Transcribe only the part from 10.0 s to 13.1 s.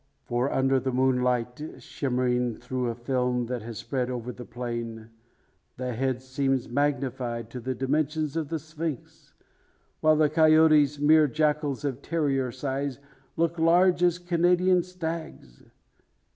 the coyotes mere jackals of terrier size